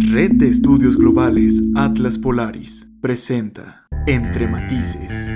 [0.00, 5.32] Red de Estudios Globales Atlas Polaris presenta Entre Matices.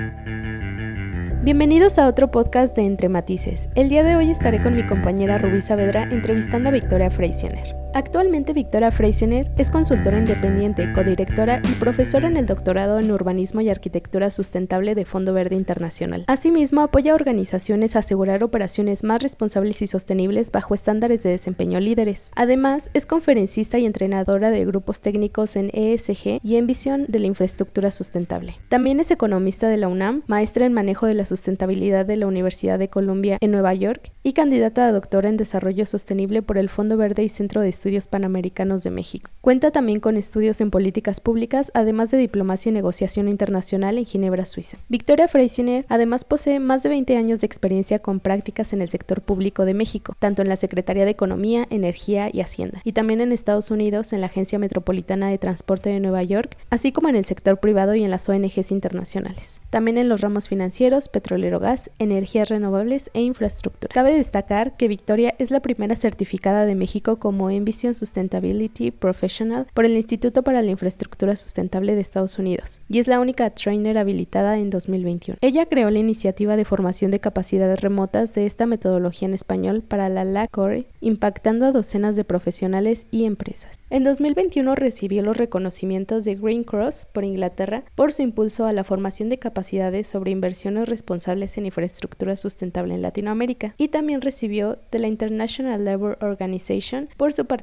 [1.43, 3.67] Bienvenidos a otro podcast de Entre Matices.
[3.75, 7.82] El día de hoy estaré con mi compañera Rubí Saavedra entrevistando a Victoria Freisiner.
[7.95, 13.69] Actualmente Victoria Freisiner es consultora independiente, codirectora y profesora en el doctorado en Urbanismo y
[13.69, 16.25] Arquitectura Sustentable de Fondo Verde Internacional.
[16.27, 21.79] Asimismo, apoya a organizaciones a asegurar operaciones más responsables y sostenibles bajo estándares de desempeño
[21.79, 22.31] líderes.
[22.35, 27.27] Además, es conferencista y entrenadora de grupos técnicos en ESG y en visión de la
[27.27, 28.55] infraestructura sustentable.
[28.69, 32.79] También es economista de la UNAM, maestra en manejo de la sustentabilidad de la Universidad
[32.79, 36.97] de Columbia en Nueva York y candidata a doctora en desarrollo sostenible por el Fondo
[36.97, 39.29] Verde y Centro de Estudios Panamericanos de México.
[39.41, 44.45] Cuenta también con estudios en políticas públicas, además de diplomacia y negociación internacional en Ginebra,
[44.45, 44.77] Suiza.
[44.87, 49.21] Victoria Freisiner además posee más de 20 años de experiencia con prácticas en el sector
[49.21, 53.31] público de México, tanto en la Secretaría de Economía, Energía y Hacienda, y también en
[53.31, 57.25] Estados Unidos en la Agencia Metropolitana de Transporte de Nueva York, así como en el
[57.25, 59.61] sector privado y en las ONGs internacionales.
[59.69, 63.93] También en los ramos financieros, petrolero gas, energías renovables e infraestructura.
[63.93, 69.95] Cabe destacar que Victoria es la primera certificada de México como Sustainability Professional por el
[69.95, 74.69] Instituto para la Infraestructura Sustentable de Estados Unidos y es la única trainer habilitada en
[74.69, 75.37] 2021.
[75.41, 80.09] Ella creó la iniciativa de formación de capacidades remotas de esta metodología en español para
[80.09, 83.79] la LACORE, impactando a docenas de profesionales y empresas.
[83.89, 88.83] En 2021 recibió los reconocimientos de Green Cross por Inglaterra por su impulso a la
[88.83, 94.99] formación de capacidades sobre inversiones responsables en infraestructura sustentable en Latinoamérica y también recibió de
[94.99, 97.62] la International Labour Organization por su participación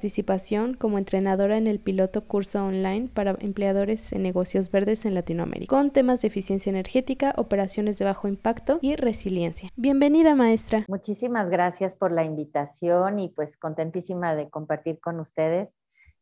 [0.79, 5.91] como entrenadora en el piloto curso online para empleadores en negocios verdes en Latinoamérica, con
[5.91, 9.71] temas de eficiencia energética, operaciones de bajo impacto y resiliencia.
[9.77, 10.85] Bienvenida, maestra.
[10.89, 15.77] Muchísimas gracias por la invitación y pues contentísima de compartir con ustedes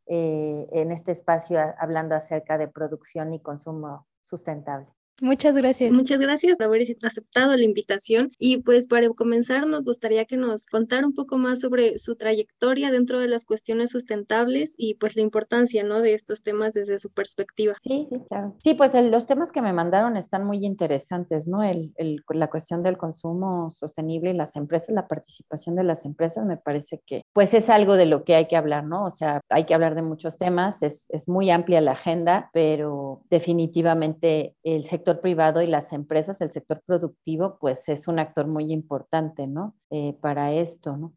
[0.06, 4.86] eh, en este espacio hablando acerca de producción y consumo sustentable.
[5.20, 5.90] Muchas gracias.
[5.90, 8.28] Muchas gracias por haber aceptado la invitación.
[8.38, 12.90] Y pues para comenzar, nos gustaría que nos contara un poco más sobre su trayectoria
[12.90, 16.00] dentro de las cuestiones sustentables y pues la importancia, ¿no?
[16.00, 17.74] De estos temas desde su perspectiva.
[17.82, 18.54] Sí, sí, claro.
[18.58, 21.62] Sí, pues los temas que me mandaron están muy interesantes, ¿no?
[21.64, 26.46] El, el, la cuestión del consumo sostenible y las empresas, la participación de las empresas,
[26.46, 29.06] me parece que pues es algo de lo que hay que hablar, ¿no?
[29.06, 33.22] O sea, hay que hablar de muchos temas, es, es muy amplia la agenda, pero
[33.30, 38.72] definitivamente el sector privado y las empresas, el sector productivo, pues es un actor muy
[38.72, 39.74] importante, ¿no?
[39.90, 41.14] Eh, para esto, ¿no?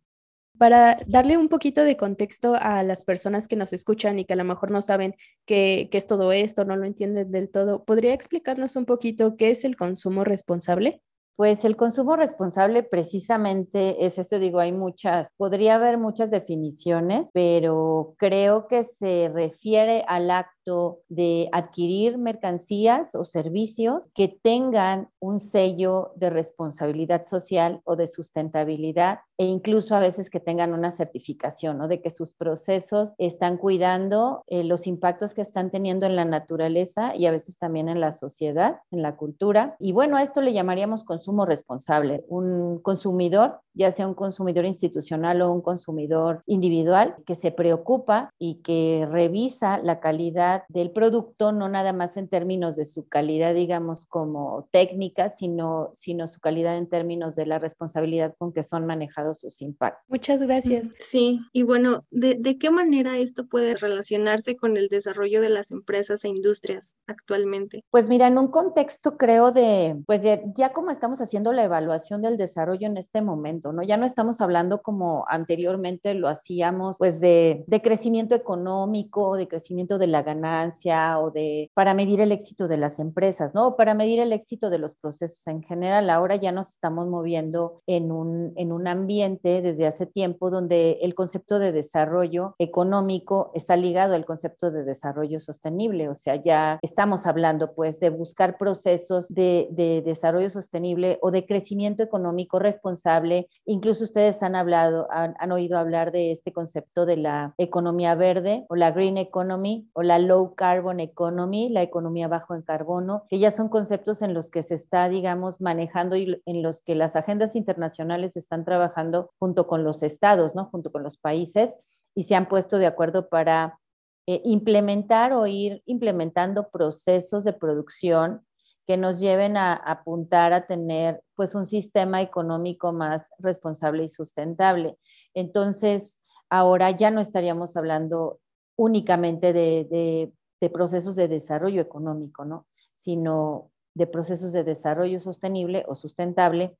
[0.58, 4.38] Para darle un poquito de contexto a las personas que nos escuchan y que a
[4.38, 5.16] lo mejor no saben
[5.46, 9.66] qué es todo esto, no lo entienden del todo, ¿podría explicarnos un poquito qué es
[9.66, 11.02] el consumo responsable?
[11.36, 18.14] Pues el consumo responsable precisamente es esto, digo, hay muchas, podría haber muchas definiciones, pero
[18.18, 26.12] creo que se refiere al acto de adquirir mercancías o servicios que tengan un sello
[26.16, 31.88] de responsabilidad social o de sustentabilidad e incluso a veces que tengan una certificación, ¿no?
[31.88, 37.16] De que sus procesos están cuidando eh, los impactos que están teniendo en la naturaleza
[37.16, 39.76] y a veces también en la sociedad, en la cultura.
[39.80, 42.24] Y bueno, a esto le llamaríamos consumo responsable.
[42.28, 48.56] Un consumidor ya sea un consumidor institucional o un consumidor individual, que se preocupa y
[48.62, 54.06] que revisa la calidad del producto, no nada más en términos de su calidad, digamos,
[54.06, 59.40] como técnica, sino, sino su calidad en términos de la responsabilidad con que son manejados
[59.40, 60.04] sus impactos.
[60.08, 60.90] Muchas gracias.
[61.00, 65.72] Sí, y bueno, ¿de, de qué manera esto puede relacionarse con el desarrollo de las
[65.72, 67.84] empresas e industrias actualmente?
[67.90, 72.22] Pues mira, en un contexto creo de, pues ya, ya como estamos haciendo la evaluación
[72.22, 73.84] del desarrollo en este momento, ¿no?
[73.84, 80.08] Ya no estamos hablando como anteriormente lo hacíamos, pues de, crecimiento económico, de crecimiento de
[80.08, 83.76] la ganancia o de para medir el éxito de las empresas, ¿no?
[83.76, 86.10] Para medir el éxito de los procesos en general.
[86.10, 91.16] Ahora ya nos estamos moviendo en un, en un ambiente desde hace tiempo donde el
[91.16, 96.08] concepto de desarrollo económico está ligado al concepto de desarrollo sostenible.
[96.10, 102.04] O sea, ya estamos hablando pues de buscar procesos de desarrollo sostenible o de crecimiento
[102.04, 108.16] económico responsable Incluso ustedes han hablado, han, oído hablar de este concepto de la economía
[108.16, 113.24] verde o la green economy o la low carbon economy, la economía bajo en carbono,
[113.30, 116.96] que ya son conceptos en los que se está, digamos, manejando y en los que
[116.96, 120.66] las agendas internacionales están trabajando junto con los estados, ¿no?
[120.66, 121.78] Junto con los países
[122.16, 123.80] y se han puesto de acuerdo para
[124.28, 128.42] eh, implementar o ir implementando procesos de producción
[128.88, 134.98] que nos lleven a, apuntar a tener pues un sistema económico más responsable y sustentable.
[135.34, 136.20] Entonces,
[136.50, 138.40] ahora ya no estaríamos hablando
[138.76, 142.68] únicamente de, de procesos de desarrollo económico, ¿no?
[142.96, 146.78] sino de procesos de desarrollo sostenible o sustentable,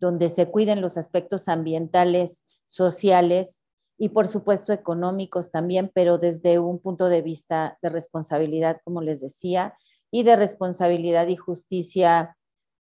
[0.00, 3.60] donde se cuiden los aspectos ambientales, sociales
[3.98, 9.20] y por supuesto económicos también, pero desde un punto de vista de responsabilidad, como les
[9.20, 9.74] decía,
[10.14, 12.36] y de responsabilidad y justicia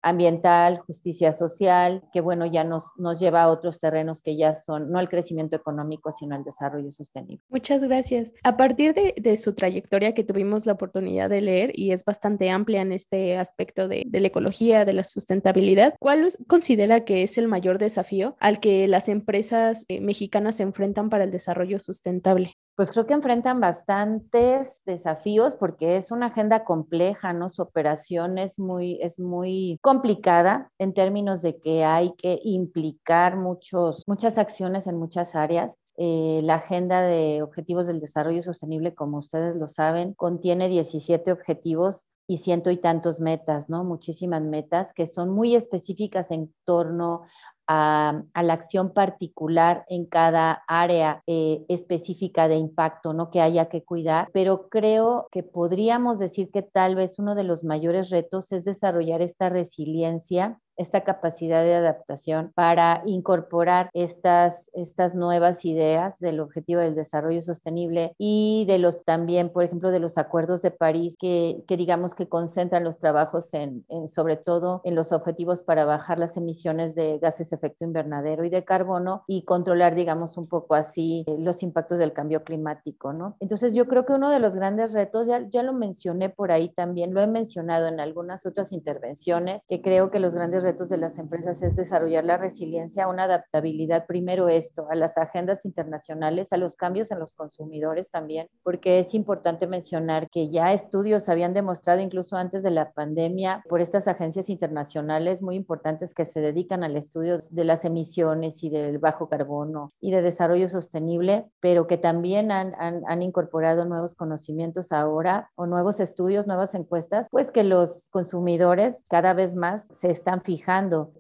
[0.01, 4.93] ambiental, justicia social, que bueno, ya nos, nos lleva a otros terrenos que ya son
[4.93, 7.43] no al crecimiento económico, sino al desarrollo sostenible.
[7.49, 8.33] Muchas gracias.
[8.45, 12.49] A partir de, de su trayectoria que tuvimos la oportunidad de leer y es bastante
[12.49, 17.39] amplia en este aspecto de, de la ecología, de la sustentabilidad, ¿cuál considera que es
[17.39, 22.55] el mayor desafío al que las empresas eh, mexicanas se enfrentan para el desarrollo sustentable?
[22.77, 27.35] Pues creo que enfrentan bastantes desafíos porque es una agenda compleja.
[27.51, 34.05] Su operación es muy, es muy complicada en términos de que hay que implicar muchos,
[34.07, 35.79] muchas acciones en muchas áreas.
[35.97, 42.07] Eh, la agenda de objetivos del desarrollo sostenible, como ustedes lo saben, contiene 17 objetivos
[42.29, 43.85] y ciento y tantos metas, ¿no?
[43.85, 47.23] Muchísimas metas que son muy específicas en torno
[47.69, 53.31] a, la acción particular en cada área eh, específica de impacto, ¿no?
[53.31, 57.65] Que haya que cuidar, pero creo que podríamos decir que tal vez uno de los
[57.65, 65.65] mayores retos es desarrollar esta resiliencia esta capacidad de adaptación para incorporar estas, estas nuevas
[65.65, 70.63] ideas del objetivo del desarrollo sostenible y de los también, por ejemplo, de los acuerdos
[70.63, 75.13] de París que, que digamos que concentran los trabajos en, en, sobre todo en los
[75.13, 79.95] objetivos para bajar las emisiones de gases de efecto invernadero y de carbono y controlar,
[79.95, 83.37] digamos, un poco así eh, los impactos del cambio climático, ¿no?
[83.41, 86.69] Entonces yo creo que uno de los grandes retos, ya, ya lo mencioné por ahí
[86.69, 90.97] también, lo he mencionado en algunas otras intervenciones, que creo que los grandes retos de
[90.97, 96.57] las empresas es desarrollar la resiliencia, una adaptabilidad, primero esto, a las agendas internacionales, a
[96.57, 102.01] los cambios en los consumidores también, porque es importante mencionar que ya estudios habían demostrado
[102.01, 106.97] incluso antes de la pandemia por estas agencias internacionales muy importantes que se dedican al
[106.97, 112.51] estudio de las emisiones y del bajo carbono y de desarrollo sostenible, pero que también
[112.51, 118.09] han, han, han incorporado nuevos conocimientos ahora o nuevos estudios, nuevas encuestas, pues que los
[118.11, 120.56] consumidores cada vez más se están fijando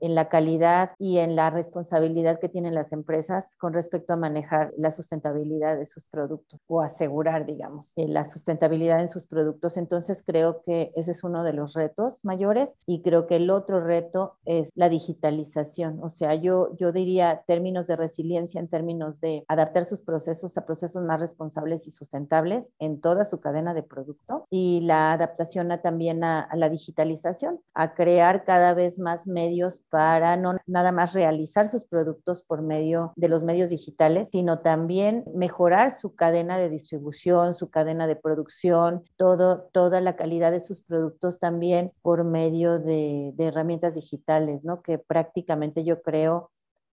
[0.01, 4.73] en la calidad y en la responsabilidad que tienen las empresas con respecto a manejar
[4.77, 9.77] la sustentabilidad de sus productos o asegurar, digamos, eh, la sustentabilidad en sus productos.
[9.77, 13.81] Entonces creo que ese es uno de los retos mayores y creo que el otro
[13.81, 15.99] reto es la digitalización.
[16.03, 20.65] O sea, yo, yo diría términos de resiliencia, en términos de adaptar sus procesos a
[20.65, 26.23] procesos más responsables y sustentables en toda su cadena de producto y la adaptación también
[26.25, 31.69] a, a la digitalización, a crear cada vez más medios para no nada más realizar
[31.69, 37.55] sus productos por medio de los medios digitales, sino también mejorar su cadena de distribución,
[37.55, 43.33] su cadena de producción, todo, toda la calidad de sus productos también por medio de,
[43.35, 44.83] de herramientas digitales, ¿no?
[44.83, 46.51] Que prácticamente yo creo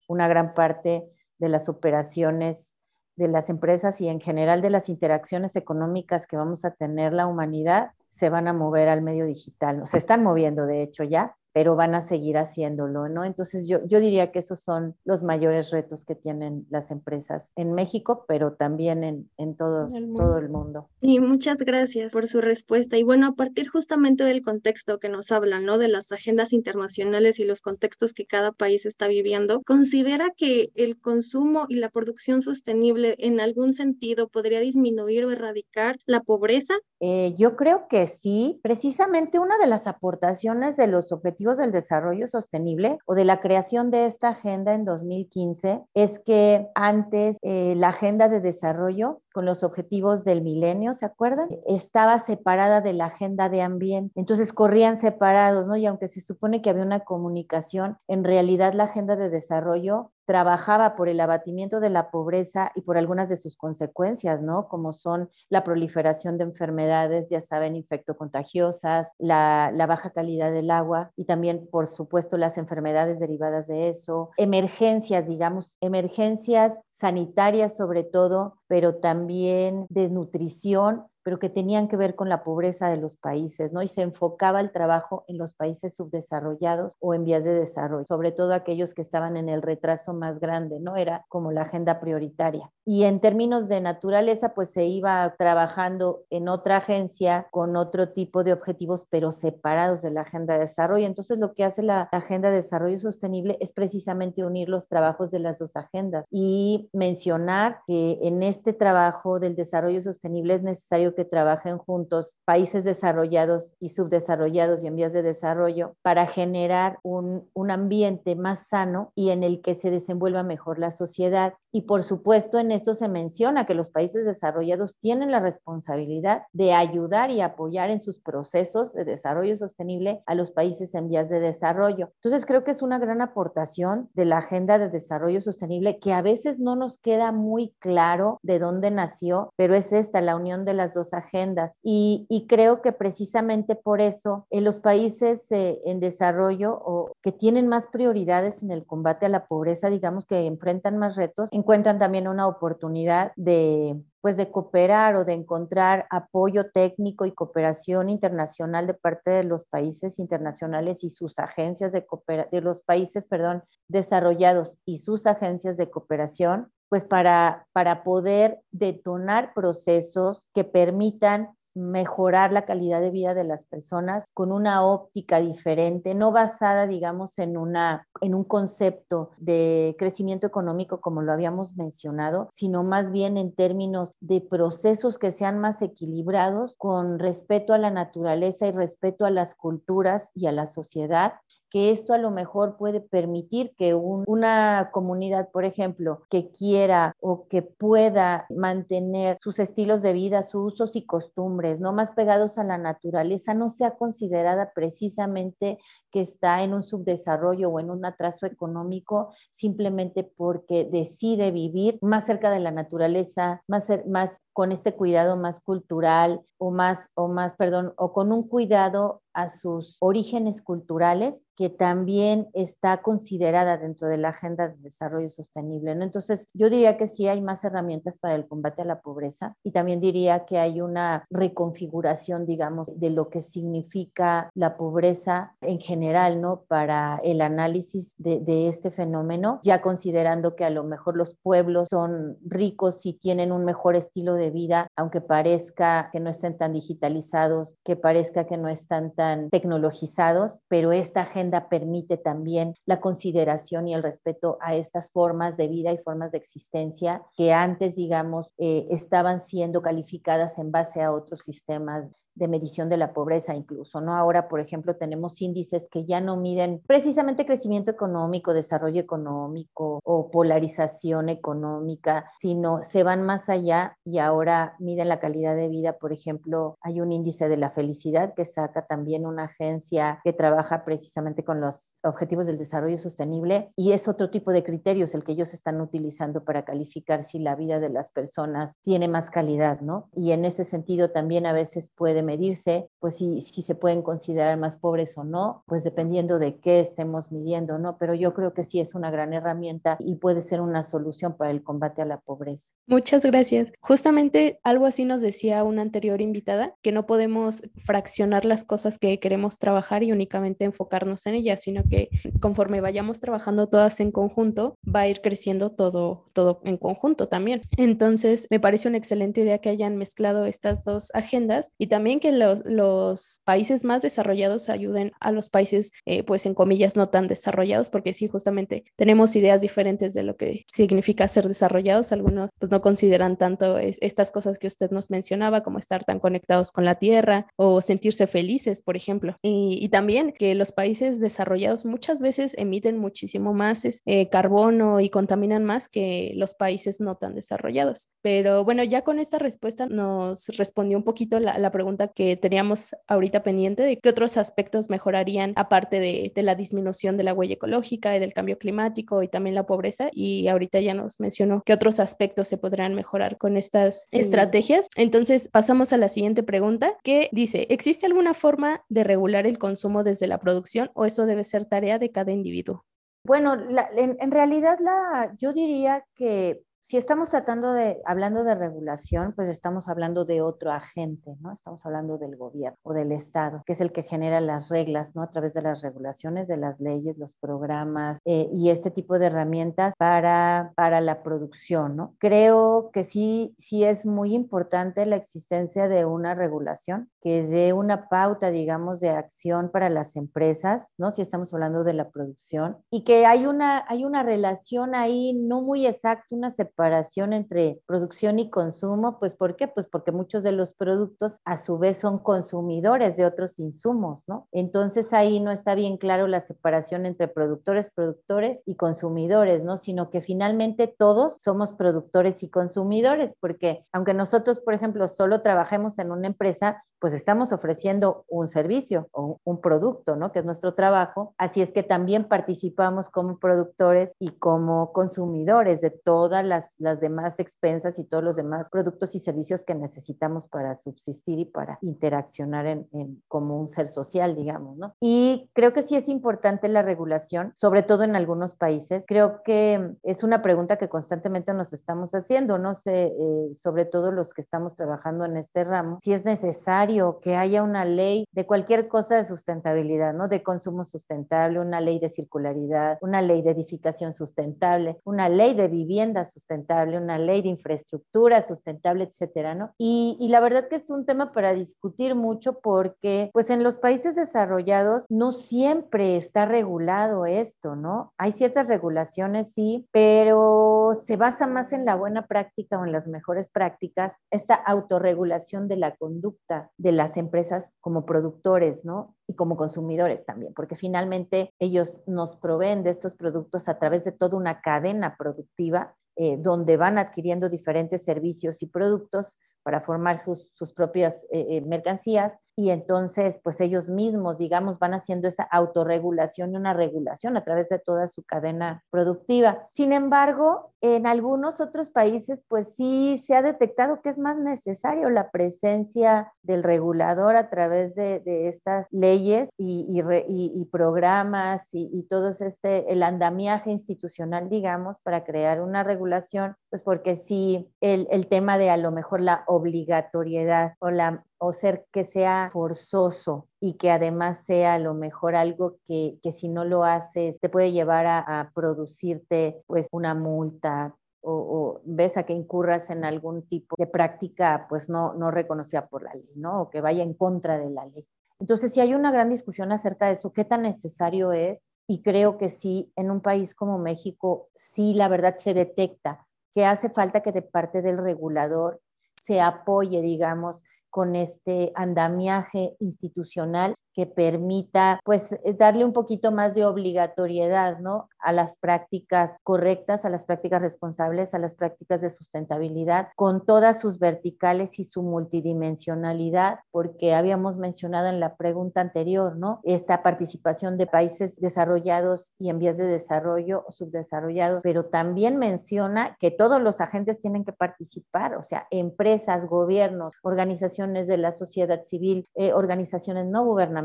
[0.08, 2.76] una gran parte de las operaciones
[3.16, 7.28] de las empresas y en general de las interacciones económicas que vamos a tener la
[7.28, 11.76] humanidad se van a mover al medio digital, se están moviendo de hecho ya, pero
[11.76, 13.26] van a seguir haciéndolo, ¿no?
[13.26, 17.74] Entonces yo, yo diría que esos son los mayores retos que tienen las empresas en
[17.74, 20.90] México, pero también en, en todo, el todo el mundo.
[21.00, 22.98] Sí, muchas gracias por su respuesta.
[22.98, 25.78] Y bueno, a partir justamente del contexto que nos hablan, ¿no?
[25.78, 31.00] De las agendas internacionales y los contextos que cada país está viviendo, ¿considera que el
[31.00, 36.76] consumo y la producción sostenible en algún sentido podría disminuir o erradicar la pobreza?
[37.02, 38.60] Eh, yo creo que sí.
[38.64, 43.90] Precisamente una de las aportaciones de los objetivos del Desarrollo Sostenible o de la creación
[43.90, 49.64] de esta agenda en 2015 es que antes eh, la agenda de desarrollo con los
[49.64, 51.50] objetivos del milenio, ¿se acuerdan?
[51.66, 55.78] Estaba separada de la agenda de ambiente, entonces corrían separados, ¿no?
[55.78, 60.96] Y aunque se supone que había una comunicación, en realidad la agenda de desarrollo trabajaba
[60.96, 64.70] por el abatimiento de la pobreza y por algunas de sus consecuencias, ¿no?
[64.70, 71.12] Como son la proliferación de enfermedades, ya saben, infectocontagiosas, la, la baja calidad del agua
[71.18, 78.60] y también, por supuesto, las enfermedades derivadas de eso, emergencias, digamos, emergencias sanitarias sobre todo,
[78.68, 83.74] pero también de nutrición pero que tenían que ver con la pobreza de los países,
[83.74, 83.82] ¿no?
[83.82, 88.32] Y se enfocaba el trabajo en los países subdesarrollados o en vías de desarrollo, sobre
[88.32, 90.96] todo aquellos que estaban en el retraso más grande, ¿no?
[90.96, 92.72] Era como la agenda prioritaria.
[92.86, 98.44] Y en términos de naturaleza, pues se iba trabajando en otra agencia con otro tipo
[98.44, 101.06] de objetivos, pero separados de la agenda de desarrollo.
[101.06, 105.40] Entonces, lo que hace la agenda de desarrollo sostenible es precisamente unir los trabajos de
[105.40, 111.26] las dos agendas y mencionar que en este trabajo del desarrollo sostenible es necesario que
[111.26, 117.72] trabajen juntos países desarrollados y subdesarrollados y en vías de desarrollo para generar un, un
[117.72, 121.54] ambiente más sano y en el que se desenvuelva mejor la sociedad.
[121.72, 126.74] Y por supuesto, en esto se menciona que los países desarrollados tienen la responsabilidad de
[126.74, 131.40] ayudar y apoyar en sus procesos de desarrollo sostenible a los países en vías de
[131.40, 132.12] desarrollo.
[132.16, 136.22] Entonces, creo que es una gran aportación de la Agenda de Desarrollo Sostenible que a
[136.22, 140.74] veces no nos queda muy claro de dónde nació, pero es esta, la unión de
[140.74, 141.78] las dos agendas.
[141.84, 147.68] Y, creo que precisamente por eso en los países eh, en desarrollo o que tienen
[147.68, 152.28] más prioridades en el combate a la pobreza, digamos que enfrentan más retos, encuentran también
[152.28, 158.94] una oportunidad de pues de cooperar o de encontrar apoyo técnico y cooperación internacional de
[158.94, 162.06] parte de los países internacionales y sus agencias de
[162.52, 169.54] de los países, perdón, desarrollados y sus agencias de cooperación, pues para, para poder detonar
[169.54, 176.14] procesos que permitan mejorar la calidad de vida de las personas con una óptica diferente,
[176.14, 182.50] no basada, digamos, en, una, en un concepto de crecimiento económico como lo habíamos mencionado,
[182.52, 187.92] sino más bien en términos de procesos que sean más equilibrados con respeto a la
[187.92, 191.34] naturaleza y respeto a las culturas y a la sociedad
[191.72, 197.48] que esto a lo mejor puede permitir que una comunidad, por ejemplo, que quiera o
[197.48, 202.66] que pueda mantener sus estilos de vida, sus usos y costumbres, no más pegados a
[202.66, 205.80] la naturaleza, no sea considerada precisamente
[206.12, 212.26] que está en un subdesarrollo o en un atraso económico simplemente porque decide vivir más
[212.26, 217.56] cerca de la naturaleza, más, más con este cuidado más cultural o más, o más,
[217.56, 224.18] perdón, o con un cuidado a sus orígenes culturales que también está considerada dentro de
[224.18, 225.96] la Agenda de Desarrollo Sostenible.
[225.96, 226.04] ¿no?
[226.04, 229.72] Entonces, yo diría que sí hay más herramientas para el combate a la pobreza y
[229.72, 236.42] también diría que hay una reconfiguración, digamos, de lo que significa la pobreza en general,
[236.42, 236.64] ¿no?
[236.68, 241.90] Para el análisis de, de este fenómeno, ya considerando que a lo mejor los pueblos
[241.90, 246.74] son ricos y tienen un mejor estilo de vida, aunque parezca que no estén tan
[246.74, 253.88] digitalizados, que parezca que no están tan tecnologizados, pero esta agenda permite también la consideración
[253.88, 258.54] y el respeto a estas formas de vida y formas de existencia que antes, digamos,
[258.58, 264.02] eh, estaban siendo calificadas en base a otros sistemas de medición de la pobreza incluso,
[264.02, 264.16] ¿no?
[264.16, 270.32] Ahora, por ejemplo, tenemos índices que ya no miden precisamente crecimiento económico, desarrollo económico o
[270.32, 275.94] polarización económica, sino se van más allá y ahora miden la calidad de vida.
[275.94, 280.86] Por ejemplo, hay un índice de la felicidad que saca también una agencia que trabaja
[280.86, 285.34] precisamente con los objetivos del desarrollo sostenible y es otro tipo de criterios el que
[285.34, 290.10] ellos están utilizando para calificar si la vida de las personas tiene más calidad, ¿no?
[290.14, 294.58] Y en ese sentido también a veces puede medirse, pues si, si se pueden considerar
[294.58, 297.98] más pobres o no, pues dependiendo de qué estemos midiendo, ¿no?
[297.98, 301.52] Pero yo creo que sí es una gran herramienta y puede ser una solución para
[301.52, 302.74] el combate a la pobreza.
[302.88, 303.72] Muchas gracias.
[303.80, 309.20] Justamente algo así nos decía una anterior invitada, que no podemos fraccionar las cosas que
[309.20, 312.10] queremos trabajar y únicamente enfocarnos en ellas, sino que
[312.40, 317.62] conforme vayamos trabajando todas en conjunto, va a ir creciendo todo, todo en conjunto también.
[317.78, 322.32] Entonces, me parece una excelente idea que hayan mezclado estas dos agendas y también que
[322.32, 327.28] los, los países más desarrollados ayuden a los países, eh, pues en comillas, no tan
[327.28, 332.12] desarrollados, porque sí, justamente tenemos ideas diferentes de lo que significa ser desarrollados.
[332.12, 336.72] Algunos pues no consideran tanto estas cosas que usted nos mencionaba, como estar tan conectados
[336.72, 339.38] con la tierra o sentirse felices, por ejemplo.
[339.42, 345.66] Y, también que los países desarrollados muchas veces emiten muchísimo más eh, carbono y contaminan
[345.66, 348.10] más que los países no tan desarrollados.
[348.22, 352.96] Pero bueno, ya con esta respuesta nos respondió un poquito la, la pregunta que teníamos
[353.08, 357.56] ahorita pendiente de qué otros aspectos mejorarían aparte de, de, la disminución de la huella
[357.56, 360.10] ecológica y del cambio climático y también la pobreza.
[360.12, 364.88] Y ahorita ya nos mencionó qué otros aspectos se podrán mejorar con estas estrategias.
[364.96, 370.04] Entonces pasamos a la siguiente pregunta que dice, ¿existe alguna forma de regular el consumo
[370.04, 372.86] desde la producción o eso debe ser tarea de cada individuo?
[373.24, 378.56] Bueno, la, en, en, realidad la, yo diría que si estamos tratando de, hablando de
[378.56, 381.52] regulación, pues estamos hablando de otro agente, ¿no?
[381.54, 385.22] Estamos hablando del gobierno o del Estado, que es el que genera las reglas, ¿no?
[385.22, 389.28] A través de las regulaciones, de las leyes, los programas eh, y este tipo de
[389.28, 392.16] herramientas para, para la producción, ¿no?
[392.18, 398.10] Creo que sí, sí es muy importante la existencia de una regulación que dé una
[398.10, 401.12] pauta, digamos, de acción para las empresas, ¿no?
[401.12, 405.62] Si estamos hablando de la producción y que hay una, hay una relación ahí no
[405.62, 409.68] muy exacta, una separación entre producción y consumo, pues ¿por qué?
[409.68, 414.48] Pues porque muchos de los productos a su vez son consumidores de otros insumos, ¿no?
[414.52, 419.78] Entonces ahí no está bien claro la separación entre productores, productores y consumidores, ¿no?
[419.78, 426.00] Sino que finalmente todos somos productores y consumidores, porque aunque nosotros, por ejemplo, solo trabajemos
[426.00, 430.32] en una empresa, pues estamos ofreciendo un servicio o un producto, ¿no?
[430.32, 431.34] Que es nuestro trabajo.
[431.38, 437.40] Así es que también participamos como productores y como consumidores de todas las, las demás
[437.40, 442.66] expensas y todos los demás productos y servicios que necesitamos para subsistir y para interaccionar
[442.68, 444.96] en, en, como un ser social, digamos, ¿no?
[445.00, 449.06] Y creo que sí es importante la regulación, sobre todo en algunos países.
[449.08, 454.12] Creo que es una pregunta que constantemente nos estamos haciendo, no sé, eh, sobre todo
[454.12, 458.46] los que estamos trabajando en este ramo, si es necesario que haya una ley de
[458.46, 460.28] cualquier cosa de sustentabilidad, ¿no?
[460.28, 465.68] De consumo sustentable, una ley de circularidad, una ley de edificación sustentable, una ley de
[465.68, 469.74] vivienda sustentable, una ley de infraestructura sustentable, etcétera, ¿no?
[469.78, 473.78] Y, y la verdad que es un tema para discutir mucho porque, pues en los
[473.78, 478.14] países desarrollados no siempre está regulado esto, ¿no?
[478.18, 483.08] Hay ciertas regulaciones, sí, pero se basa más en la buena práctica o en las
[483.08, 489.16] mejores prácticas, esta autorregulación de la conducta de las empresas como productores, ¿no?
[489.28, 494.12] Y como consumidores también, porque finalmente ellos nos proveen de estos productos a través de
[494.12, 500.52] toda una cadena productiva eh, donde van adquiriendo diferentes servicios y productos para formar sus,
[500.54, 506.54] sus propias eh, eh, mercancías y entonces pues ellos mismos, digamos, van haciendo esa autorregulación
[506.54, 509.68] y una regulación a través de toda su cadena productiva.
[509.74, 515.10] Sin embargo, en algunos otros países pues sí se ha detectado que es más necesario
[515.10, 521.62] la presencia del regulador a través de, de estas leyes y, y, y, y programas
[521.72, 528.08] y, todo este, el andamiaje institucional, digamos, para crear una regulación, pues porque sí, el,
[528.12, 533.48] el tema de a lo mejor la obligatoriedad o la o ser que sea forzoso
[533.60, 537.50] y que además sea a lo mejor algo que, que si no lo haces te
[537.50, 543.76] puede llevar a, producirte pues una multa o, ves a que incurras en algún tipo
[543.78, 546.64] de práctica pues no, no reconocida por la ley, ¿no?
[546.64, 548.08] O que vaya en contra de la ley.
[548.40, 552.40] Entonces, si hay una gran discusión acerca de eso, qué tan necesario es, y creo
[552.40, 557.22] que sí, en un país como México, sí, la verdad se detecta que hace falta
[557.22, 558.82] que de parte del regulador
[559.24, 566.56] se apoye, digamos, con este andamiaje institucional que permita pues eh, darle un poquito más
[566.56, 568.10] de obligatoriedad, ¿no?
[568.20, 573.80] A las prácticas correctas, a las prácticas responsables, a las prácticas de sustentabilidad, con todas
[573.80, 579.60] sus verticales y su multidimensionalidad, porque habíamos mencionado en la pregunta anterior, ¿no?
[579.64, 586.18] Esta participación de países desarrollados y en vías de desarrollo o subdesarrollados, pero también menciona
[586.20, 591.84] que todos los agentes tienen que participar, o sea, empresas, gobiernos, organizaciones de la sociedad
[591.84, 593.81] civil, eh, organizaciones no gubernamentales,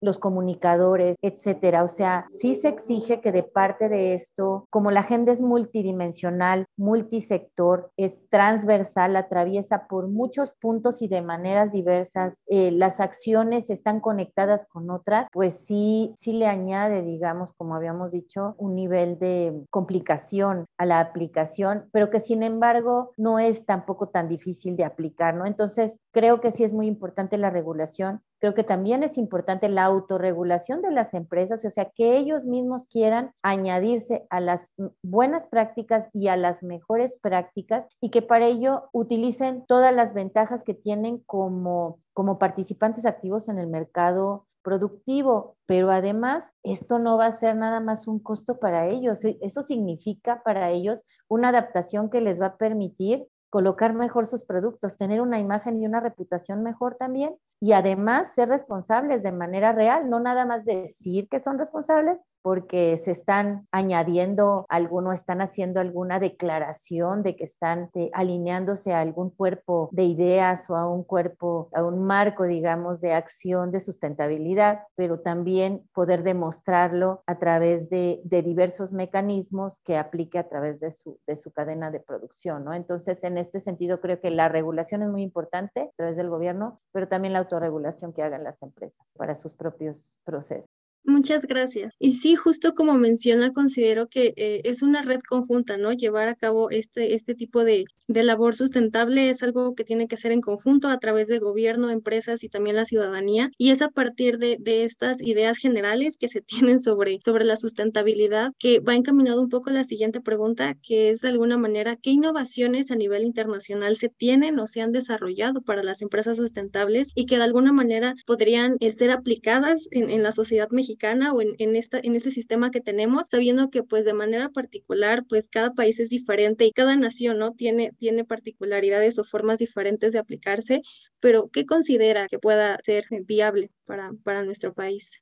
[0.00, 1.84] los comunicadores, etcétera.
[1.84, 6.66] O sea, sí se exige que de parte de esto, como la agenda es multidimensional,
[6.76, 14.00] multisector, es transversal, atraviesa por muchos puntos y de maneras diversas, eh, las acciones están
[14.00, 19.64] conectadas con otras, pues sí, sí le añade, digamos, como habíamos dicho, un nivel de
[19.70, 25.34] complicación a la aplicación, pero que sin embargo no es tampoco tan difícil de aplicar,
[25.34, 25.46] ¿no?
[25.46, 29.84] Entonces, creo que sí es muy importante la regulación, Creo que también es importante la
[29.84, 36.10] autorregulación de las empresas, o sea, que ellos mismos quieran añadirse a las buenas prácticas
[36.12, 41.20] y a las mejores prácticas y que para ello utilicen todas las ventajas que tienen
[41.20, 47.56] como, como participantes activos en el mercado productivo, pero además esto no va a ser
[47.56, 52.42] nada más un costo para ellos, e, eso significa para ellos una adaptación que les
[52.42, 57.36] va a permitir colocar mejor sus productos, tener una imagen y una reputación mejor también
[57.64, 62.98] y además ser responsables de manera real, no nada más decir que son responsables porque
[62.98, 69.30] se están añadiendo alguno, están haciendo alguna declaración de que están de, alineándose a algún
[69.30, 74.82] cuerpo de ideas o a un cuerpo, a un marco, digamos, de acción de sustentabilidad,
[74.94, 80.90] pero también poder demostrarlo a través de, de diversos mecanismos que aplique a través de
[80.90, 82.74] su, de su cadena de producción, ¿no?
[82.74, 86.78] Entonces, en este sentido, creo que la regulación es muy importante a través del gobierno,
[86.92, 90.83] pero también la autorregulación que hagan las empresas para sus propios procesos.
[91.06, 91.92] Muchas gracias.
[91.98, 95.92] Y sí, justo como menciona, considero que eh, es una red conjunta, ¿no?
[95.92, 100.16] Llevar a cabo este, este tipo de, de, labor sustentable es algo que tiene que
[100.16, 103.50] ser en conjunto a través de gobierno, empresas y también la ciudadanía.
[103.58, 106.40] Y es a partir de, de estas ideas generales que se
[106.70, 111.10] tienen sobre, sobre la sustentabilidad que va encaminado un poco a la siguiente pregunta, que
[111.10, 115.60] es de alguna manera, ¿qué innovaciones a nivel internacional se tienen o se han desarrollado
[115.60, 120.22] para las empresas sustentables y que de alguna manera podrían eh, ser aplicadas en, en
[120.22, 120.93] la sociedad mexicana?
[121.32, 125.24] O en, en, esta, en este sistema que tenemos, sabiendo que pues de manera particular,
[125.28, 127.52] pues cada país es diferente y cada nación, ¿no?
[127.52, 130.82] Tiene, tiene particularidades o formas diferentes de aplicarse,
[131.20, 135.20] pero ¿qué considera que pueda ser viable para, para nuestro país?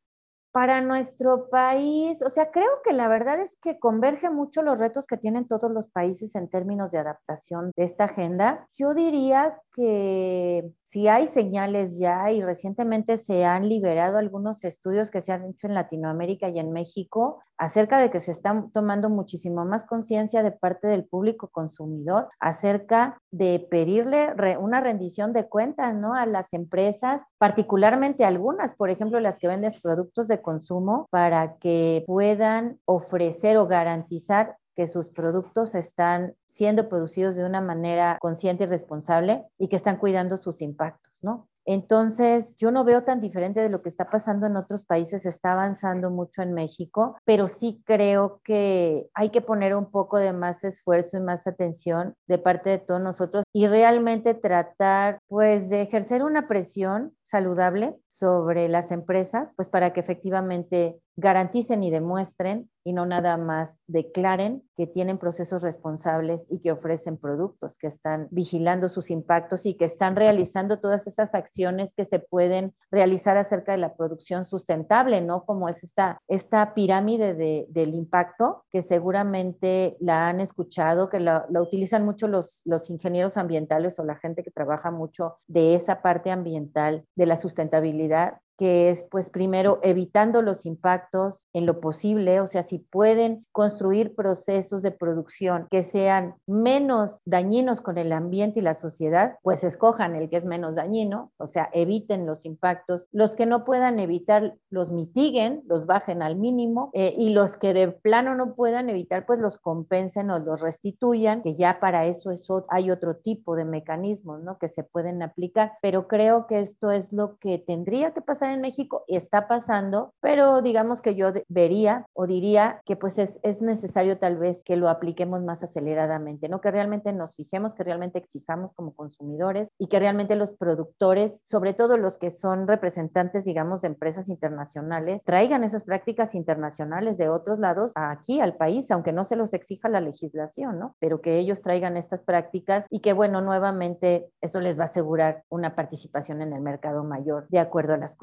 [0.52, 5.06] Para nuestro país, o sea, creo que la verdad es que converge mucho los retos
[5.06, 8.68] que tienen todos los países en términos de adaptación de esta agenda.
[8.76, 15.20] Yo diría que si hay señales ya y recientemente se han liberado algunos estudios que
[15.20, 19.64] se han hecho en Latinoamérica y en México acerca de que se está tomando muchísimo
[19.64, 26.14] más conciencia de parte del público consumidor acerca de pedirle una rendición de cuentas ¿no?
[26.14, 32.04] a las empresas, particularmente algunas, por ejemplo, las que venden productos de consumo, para que
[32.06, 38.66] puedan ofrecer o garantizar que sus productos están siendo producidos de una manera consciente y
[38.66, 41.48] responsable y que están cuidando sus impactos, ¿no?
[41.64, 45.52] Entonces, yo no veo tan diferente de lo que está pasando en otros países, está
[45.52, 50.64] avanzando mucho en México, pero sí creo que hay que poner un poco de más
[50.64, 56.24] esfuerzo y más atención de parte de todos nosotros y realmente tratar, pues, de ejercer
[56.24, 63.06] una presión saludable sobre las empresas, pues para que efectivamente garanticen y demuestren y no
[63.06, 69.10] nada más declaren que tienen procesos responsables y que ofrecen productos, que están vigilando sus
[69.10, 73.94] impactos y que están realizando todas esas acciones que se pueden realizar acerca de la
[73.94, 75.44] producción sustentable, ¿no?
[75.44, 81.46] Como es esta, esta pirámide de, del impacto, que seguramente la han escuchado, que la,
[81.50, 86.02] la utilizan mucho los, los ingenieros ambientales o la gente que trabaja mucho de esa
[86.02, 92.40] parte ambiental de la sustentabilidad que es pues primero evitando los impactos en lo posible,
[92.40, 98.60] o sea, si pueden construir procesos de producción que sean menos dañinos con el ambiente
[98.60, 103.06] y la sociedad, pues escojan el que es menos dañino, o sea, eviten los impactos.
[103.12, 107.74] Los que no puedan evitar, los mitiguen, los bajen al mínimo, eh, y los que
[107.74, 112.30] de plano no puedan evitar, pues los compensen o los restituyan, que ya para eso,
[112.30, 114.58] eso hay otro tipo de mecanismos, ¿no?
[114.58, 118.60] Que se pueden aplicar, pero creo que esto es lo que tendría que pasar en
[118.60, 124.18] México está pasando, pero digamos que yo vería o diría que pues es, es necesario
[124.18, 126.60] tal vez que lo apliquemos más aceleradamente, ¿no?
[126.60, 131.74] Que realmente nos fijemos, que realmente exijamos como consumidores y que realmente los productores, sobre
[131.74, 137.58] todo los que son representantes, digamos, de empresas internacionales, traigan esas prácticas internacionales de otros
[137.58, 140.96] lados aquí al país, aunque no se los exija la legislación, ¿no?
[140.98, 145.44] Pero que ellos traigan estas prácticas y que, bueno, nuevamente eso les va a asegurar
[145.48, 148.16] una participación en el mercado mayor de acuerdo a las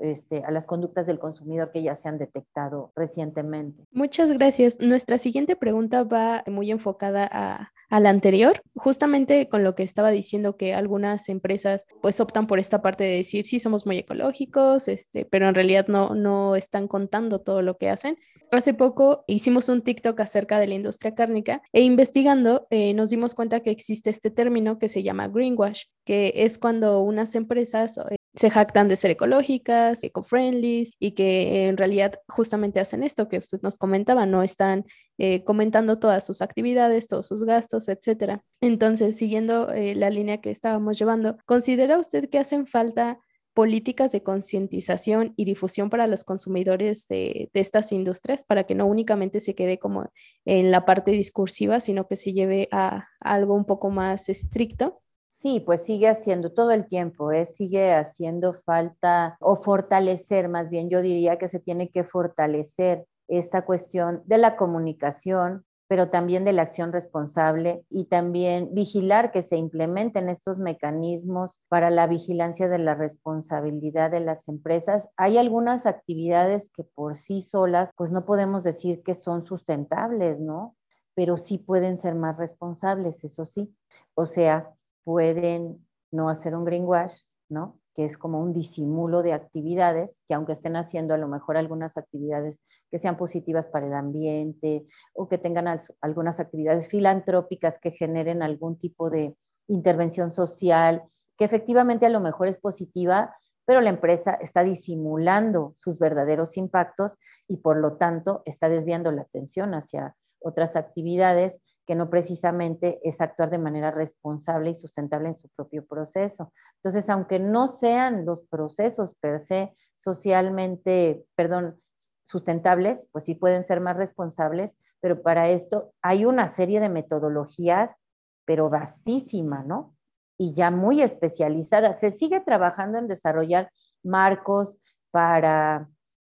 [0.00, 3.84] este, a las conductas del consumidor que ya se han detectado recientemente.
[3.90, 4.78] Muchas gracias.
[4.80, 10.10] Nuestra siguiente pregunta va muy enfocada a, a la anterior, justamente con lo que estaba
[10.10, 14.88] diciendo que algunas empresas pues optan por esta parte de decir sí somos muy ecológicos,
[14.88, 18.16] este, pero en realidad no, no están contando todo lo que hacen.
[18.50, 23.34] Hace poco hicimos un TikTok acerca de la industria cárnica e investigando eh, nos dimos
[23.34, 28.16] cuenta que existe este término que se llama greenwash, que es cuando unas empresas eh,
[28.34, 33.60] se jactan de ser ecológicas, eco-friendly y que en realidad justamente hacen esto que usted
[33.62, 34.86] nos comentaba, no están
[35.18, 38.42] eh, comentando todas sus actividades, todos sus gastos, etcétera.
[38.60, 43.18] Entonces, siguiendo eh, la línea que estábamos llevando, ¿considera usted que hacen falta
[43.54, 49.40] políticas de concientización y difusión para los consumidores de, estas industrias para que no únicamente
[49.40, 50.10] se quede como
[50.44, 55.02] en la parte discursiva, sino que se lleve a algo un poco más estricto?
[55.42, 57.46] Sí, pues sigue haciendo todo el tiempo, ¿eh?
[57.46, 63.64] sigue haciendo falta o fortalecer, más bien yo diría que se tiene que fortalecer esta
[63.64, 69.56] cuestión de la comunicación, pero también de la acción responsable y también vigilar que se
[69.56, 75.08] implementen estos mecanismos para la vigilancia de la responsabilidad de las empresas.
[75.16, 80.76] Hay algunas actividades que por sí solas, pues no podemos decir que son sustentables, ¿no?
[81.16, 83.74] Pero sí pueden ser más responsables, eso sí.
[84.14, 84.72] O sea,
[85.04, 87.78] pueden no hacer un greenwash, ¿no?
[87.94, 91.96] que es como un disimulo de actividades, que aunque estén haciendo a lo mejor algunas
[91.96, 98.42] actividades que sean positivas para el ambiente o que tengan algunas actividades filantrópicas que generen
[98.42, 99.36] algún tipo de
[99.68, 101.02] intervención social,
[101.36, 107.18] que efectivamente a lo mejor es positiva, pero la empresa está disimulando sus verdaderos impactos
[107.46, 113.20] y por lo tanto está desviando la atención hacia otras actividades que no precisamente es
[113.20, 116.52] actuar de manera responsable y sustentable en su propio proceso.
[116.76, 121.80] Entonces, aunque no sean los procesos per se socialmente, perdón,
[122.24, 127.96] sustentables, pues sí pueden ser más responsables, pero para esto hay una serie de metodologías,
[128.44, 129.94] pero vastísima, ¿no?
[130.38, 131.94] Y ya muy especializada.
[131.94, 133.70] Se sigue trabajando en desarrollar
[134.02, 134.78] marcos
[135.10, 135.88] para,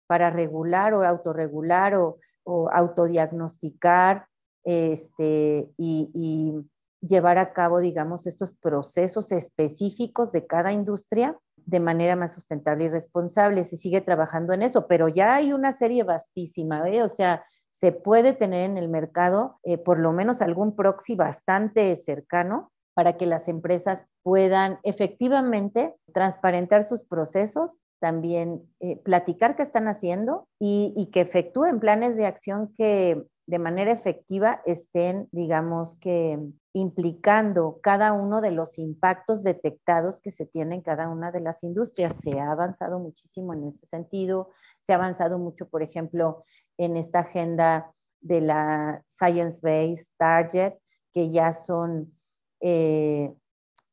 [0.08, 4.29] para regular o autorregular o, o autodiagnosticar
[4.70, 6.54] este, y,
[7.02, 12.90] llevar a cabo, digamos, estos procesos específicos de cada industria de manera más sustentable y
[12.90, 13.64] responsable.
[13.64, 17.02] Se sigue trabajando en eso, pero ya hay una serie vastísima, ¿eh?
[17.02, 21.96] o sea, se puede tener en el mercado eh, por lo menos algún proxy bastante
[21.96, 29.88] cercano para que las empresas puedan efectivamente transparentar sus procesos, también eh, platicar qué están
[29.88, 36.38] haciendo y, y que efectúen planes de acción que de manera efectiva estén, digamos que,
[36.72, 41.64] implicando cada uno de los impactos detectados que se tienen en cada una de las
[41.64, 42.18] industrias.
[42.18, 46.44] Se ha avanzado muchísimo en ese sentido, se ha avanzado mucho, por ejemplo,
[46.78, 50.76] en esta agenda de la Science Based Target,
[51.12, 52.14] que ya son,
[52.60, 53.34] eh,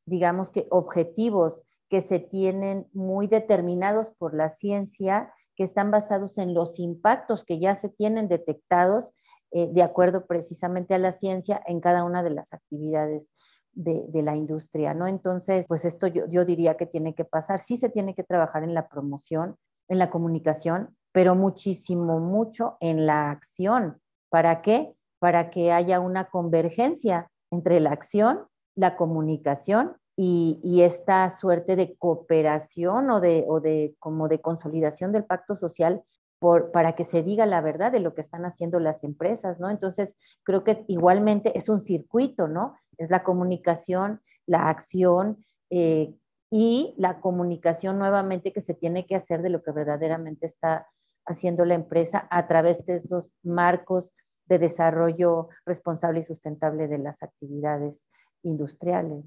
[0.05, 6.53] digamos que, objetivos que se tienen muy determinados por la ciencia, que están basados en
[6.53, 9.15] los impactos que ya se tienen detectados
[9.51, 13.31] eh, de acuerdo precisamente a la ciencia en cada una de las actividades
[13.73, 15.07] de, la industria, ¿no?
[15.07, 18.63] Entonces, pues esto yo, yo diría que tiene que pasar, sí se tiene que trabajar
[18.63, 19.55] en la promoción,
[19.87, 24.01] en la comunicación, pero muchísimo, mucho en la acción.
[24.29, 24.95] ¿Para qué?
[25.19, 31.95] Para que haya una convergencia entre la acción, la comunicación y, y, esta suerte de
[31.95, 36.03] cooperación o de, o de como de consolidación del pacto social
[36.39, 39.69] para que se diga la verdad de lo que están haciendo las empresas, ¿no?
[39.69, 42.75] Entonces, creo que igualmente es un circuito, ¿no?
[42.97, 46.13] Es la comunicación, la acción eh,
[46.51, 50.87] y la comunicación nuevamente que se tiene que hacer de lo que verdaderamente está
[51.25, 54.13] haciendo la empresa a través de estos marcos
[54.45, 58.05] de desarrollo responsable y sustentable de las actividades
[58.43, 59.25] industriales.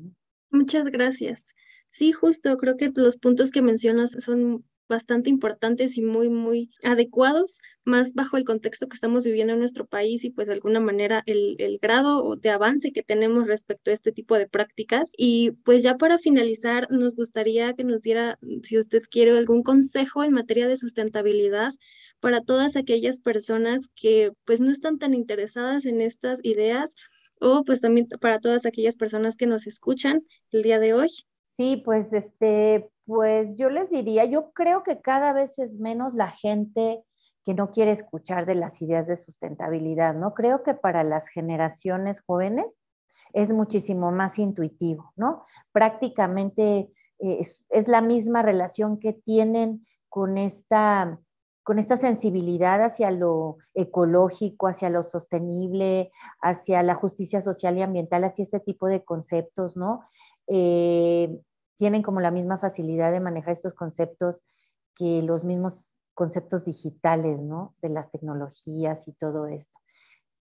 [0.51, 1.55] Muchas gracias.
[1.89, 7.61] Sí, justo, creo que los puntos que mencionas son bastante importantes y muy, muy adecuados,
[7.85, 11.23] más bajo el contexto que estamos viviendo en nuestro país y pues de alguna manera
[11.25, 15.13] el, el grado de avance que tenemos respecto a este tipo de prácticas.
[15.17, 20.25] Y pues ya para finalizar, nos gustaría que nos diera, si usted quiere, algún consejo
[20.25, 21.73] en materia de sustentabilidad
[22.21, 26.95] para todas aquellas personas que pues no están tan interesadas en estas ideas
[27.41, 31.09] o pues también para todas aquellas personas que nos escuchan el día de hoy.
[31.47, 36.31] Sí, pues este, pues yo les diría, yo creo que cada vez es menos la
[36.31, 37.03] gente
[37.45, 40.33] que no quiere escuchar de las ideas de sustentabilidad, ¿no?
[40.33, 42.67] Creo que para las generaciones jóvenes
[43.33, 45.45] es muchísimo más intuitivo, ¿no?
[45.73, 51.19] Prácticamente eh, es, la misma relación que tienen con esta,
[51.65, 58.23] con esta sensibilidad hacia lo ecológico, hacia lo sostenible, hacia la justicia social y ambiental,
[58.23, 60.03] hacia este tipo de conceptos, ¿no?
[60.47, 61.41] Eh,
[61.81, 64.45] tienen como la misma facilidad de manejar estos conceptos
[64.95, 67.75] que los mismos conceptos digitales, ¿no?
[67.81, 69.79] De las tecnologías y todo esto.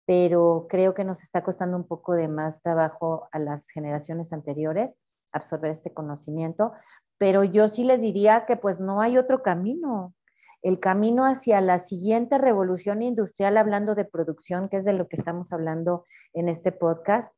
[0.08, 4.98] Pero creo que nos está costando un poco de más trabajo a las generaciones anteriores
[5.32, 6.74] absorber este conocimiento,
[7.20, 10.16] pero yo sí les diría que pues no hay otro camino.
[10.64, 15.18] El camino hacia la siguiente revolución industrial, hablando de producción, que es de lo que
[15.18, 17.32] estamos hablando en este podcast,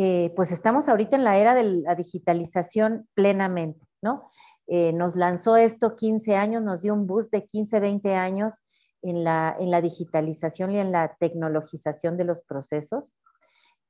[0.00, 4.30] eh, pues estamos ahorita en la era de la digitalización plenamente, ¿no?
[4.68, 8.62] Eh, nos lanzó esto 15 años, nos dio un boost de 15, 20 años
[9.02, 13.16] en la, en la digitalización y en la tecnologización de los procesos.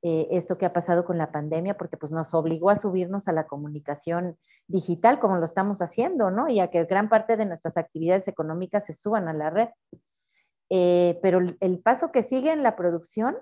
[0.01, 3.31] Eh, esto que ha pasado con la pandemia, porque pues nos obligó a subirnos a
[3.31, 6.49] la comunicación digital como lo estamos haciendo, ¿no?
[6.49, 9.69] Y a que gran parte de nuestras actividades económicas se suban a la red.
[11.21, 13.37] pero el paso que sigue en la producción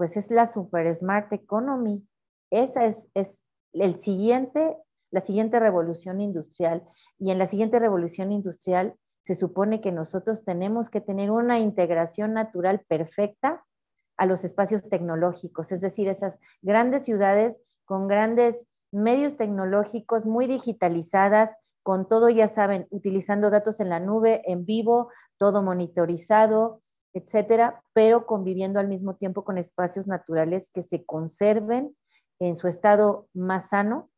[0.00, 2.08] pues es la Super Smart Economy.
[2.48, 4.78] Esa es, es el siguiente,
[5.10, 6.84] la siguiente revolución industrial.
[7.18, 12.32] Y en la siguiente revolución industrial se supone que nosotros tenemos que tener una integración
[12.32, 13.66] natural perfecta
[14.16, 21.54] a los espacios tecnológicos, es decir, esas grandes ciudades con grandes medios tecnológicos muy digitalizadas,
[21.82, 26.80] con todo, ya saben, utilizando datos en la nube, en vivo, todo monitorizado,
[27.12, 31.96] etcétera, pero conviviendo al mismo tiempo con espacios naturales que se conserven
[32.38, 34.10] en su estado más sano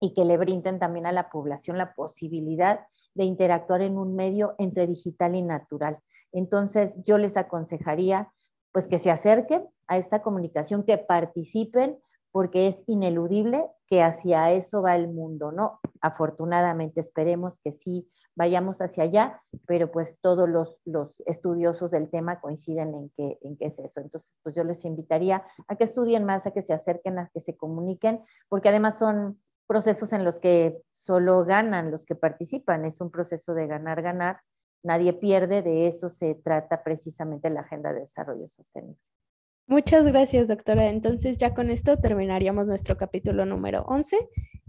[0.00, 2.80] y que le brinden también a la población la posibilidad
[3.14, 5.98] de interactuar en un medio entre digital y natural.
[6.32, 8.30] Entonces, yo les aconsejaría
[8.72, 11.98] pues que se acerquen a esta comunicación, que participen,
[12.36, 15.80] porque es ineludible que hacia eso va el mundo, ¿no?
[16.02, 22.38] Afortunadamente esperemos que sí vayamos hacia allá, pero pues todos los, los estudiosos del tema
[22.42, 24.00] coinciden en que, en que es eso.
[24.00, 27.40] Entonces, pues yo les invitaría a que estudien más, a que se acerquen, a que
[27.40, 33.00] se comuniquen, porque además son procesos en los que solo ganan los que participan, es
[33.00, 34.42] un proceso de ganar, ganar,
[34.82, 39.00] nadie pierde, de eso se trata precisamente la Agenda de Desarrollo Sostenible.
[39.68, 40.88] Muchas gracias, doctora.
[40.90, 44.16] Entonces ya con esto terminaríamos nuestro capítulo número 11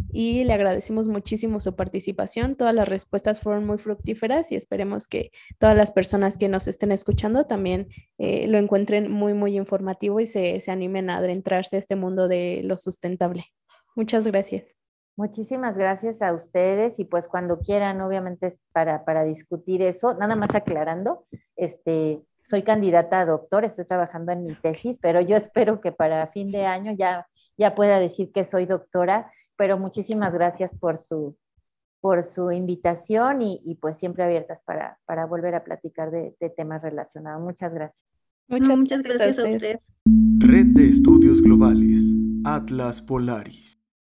[0.10, 2.56] y le agradecemos muchísimo su participación.
[2.56, 5.30] Todas las respuestas fueron muy fructíferas y esperemos que
[5.60, 10.26] todas las personas que nos estén escuchando también eh, lo encuentren muy, muy informativo y
[10.26, 13.46] se, se animen a adentrarse a este mundo de lo sustentable.
[13.96, 14.78] Muchas gracias.
[15.16, 20.56] Muchísimas gracias a ustedes y pues cuando quieran, obviamente, para, para discutir eso, nada más
[20.56, 25.92] aclarando, este, soy candidata a doctor, estoy trabajando en mi tesis, pero yo espero que
[25.92, 30.98] para fin de año ya, ya pueda decir que soy doctora, pero muchísimas gracias por
[30.98, 31.36] su,
[32.00, 37.44] por su invitación y, pues siempre abiertas para, para volver a platicar de, temas relacionados.
[37.44, 38.06] Muchas gracias.
[38.48, 39.80] Muchas, muchas gracias a usted.
[40.40, 42.00] Red de Estudios Globales,
[42.46, 43.77] Atlas Polaris.